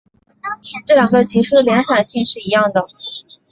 [0.83, 2.83] 这两个级数的敛散性是一样的。